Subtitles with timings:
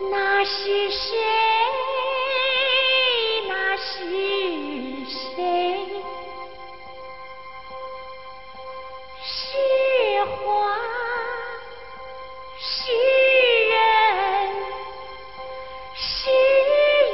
[0.00, 1.08] 那是谁？
[3.48, 5.88] 那是谁？
[9.22, 9.58] 是
[10.24, 10.76] 花，
[12.58, 12.92] 是
[13.70, 13.76] 人，
[15.94, 16.30] 是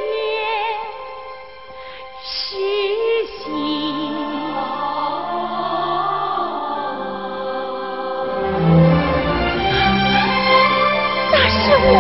[0.06, 0.18] 月，
[2.22, 2.28] 是
[3.26, 3.44] 星。
[11.32, 11.94] 那是我，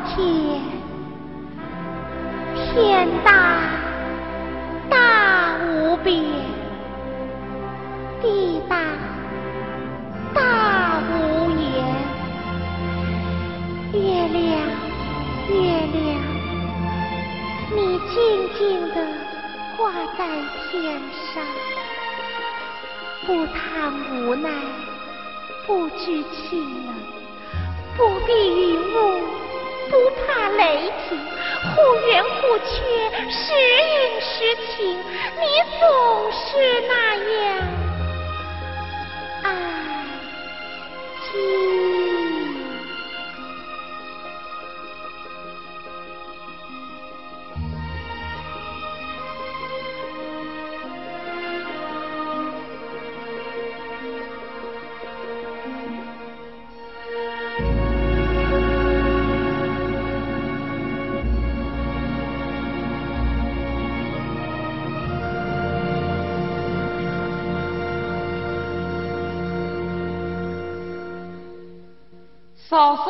[0.00, 0.60] 天，
[2.54, 3.30] 天大
[4.90, 6.22] 大无边，
[8.20, 8.76] 地大
[10.34, 11.62] 大无言。
[13.92, 13.98] 月
[14.28, 14.42] 亮，
[15.48, 15.54] 月
[15.92, 16.04] 亮，
[17.70, 17.76] 你
[18.10, 18.14] 静
[18.58, 18.62] 静
[18.92, 18.96] 地
[19.76, 20.20] 挂在
[20.70, 21.00] 天
[21.32, 21.44] 上。
[23.26, 24.50] 不贪无奈，
[25.66, 26.92] 不知气冷，
[27.96, 28.32] 不避
[28.73, 28.73] 雨，
[29.94, 31.16] 不怕雷霆，
[31.76, 32.64] 忽圆忽缺，
[33.30, 35.44] 时隐时晴，你
[35.78, 35.82] 总
[36.32, 37.38] 是那样。
[39.44, 39.46] 爱
[72.74, 73.06] 嫂嫂，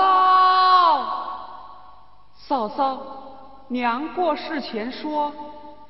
[2.36, 2.98] 嫂嫂，
[3.68, 5.32] 娘过世前说，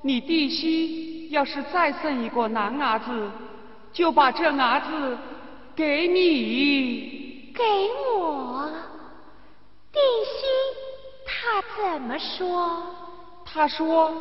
[0.01, 3.29] 你弟媳要是再生一个男儿子，
[3.93, 5.19] 就把这儿子
[5.75, 7.53] 给你。
[7.53, 7.65] 给
[8.17, 8.71] 我，
[9.91, 10.47] 弟媳
[11.27, 12.81] 他怎么说？
[13.45, 14.13] 他说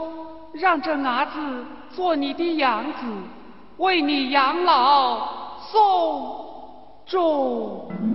[0.53, 3.05] 让这伢子做你的养子，
[3.77, 6.43] 为你养老送
[7.05, 8.12] 终。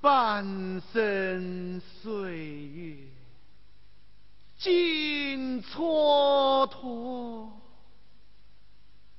[0.00, 2.96] 半生岁月
[4.56, 7.50] 尽蹉跎，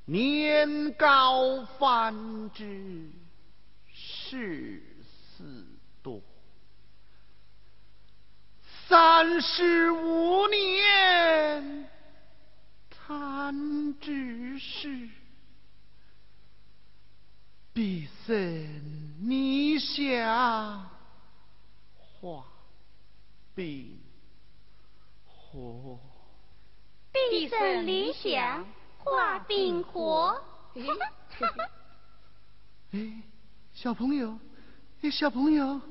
[0.05, 3.09] 年高方知
[3.93, 4.81] 世
[5.37, 5.65] 事
[6.01, 6.21] 多。
[8.87, 11.89] 三十五年
[12.89, 15.09] 弹指事，
[17.73, 18.88] 毕生。
[19.21, 20.89] 你想
[21.97, 22.45] 画
[23.53, 23.99] 冰
[25.27, 25.99] 火，
[27.11, 28.65] 毕生理想
[28.97, 30.41] 画冰火。
[32.91, 33.21] 哎，
[33.73, 34.39] 小朋友，
[35.01, 35.81] 哎，小朋友。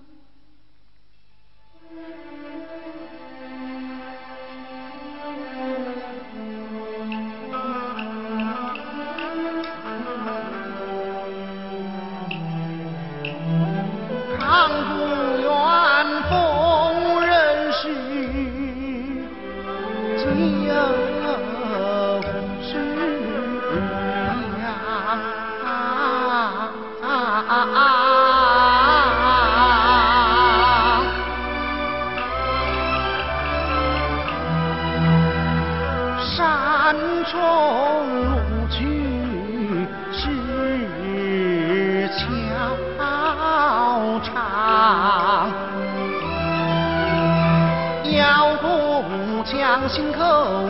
[49.50, 50.20] 强心口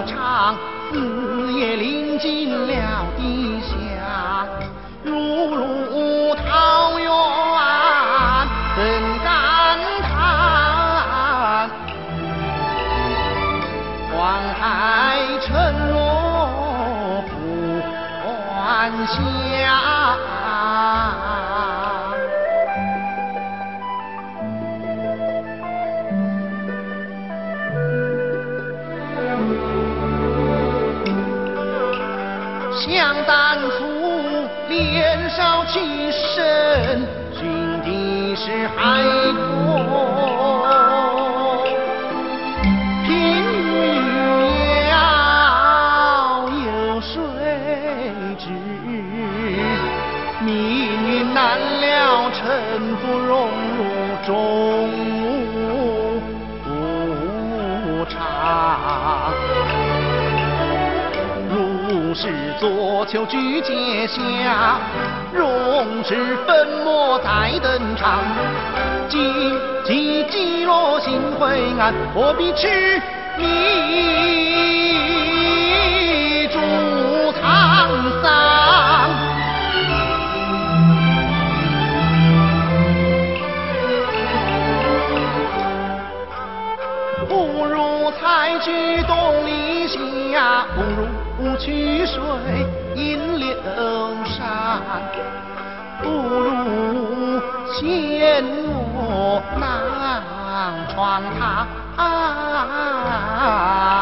[0.07, 0.55] 唱，
[0.93, 3.75] 日夜临近了地下，
[35.69, 37.07] 年少气盛，
[37.39, 37.43] 君
[37.83, 38.77] 的是海
[39.35, 39.69] 阔，
[43.05, 43.69] 贫女
[44.91, 44.93] 要
[46.49, 47.11] 有谁
[48.39, 48.45] 知？
[50.41, 50.49] 命
[51.07, 52.41] 运难料，沉
[52.97, 53.85] 浮荣辱
[54.27, 54.29] 终
[56.65, 56.71] 无
[58.07, 58.17] 常。
[61.51, 62.23] 如是
[62.59, 64.79] 左丘居阶下，
[65.79, 68.21] 荣是粉墨再登场。
[69.09, 69.55] 今
[69.85, 73.01] 既积落心灰暗，何必痴
[73.39, 73.45] 迷
[100.99, 101.65] 荒唐
[101.97, 103.98] 啊。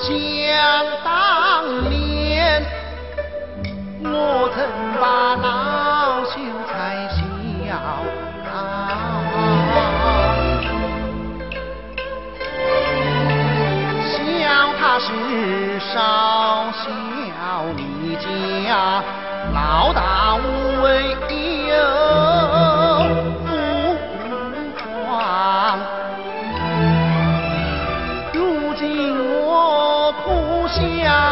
[0.00, 0.10] 想
[1.04, 2.64] 当年，
[4.02, 4.56] 我曾
[5.00, 6.36] 把老秀
[6.68, 6.72] 才
[7.08, 7.16] 笑
[14.46, 14.46] 笑
[14.80, 15.06] 他是
[15.80, 15.92] 少
[16.72, 16.86] 小
[17.76, 17.80] 离
[18.16, 18.68] 家，
[19.52, 20.86] 老大无为
[30.86, 31.27] 下。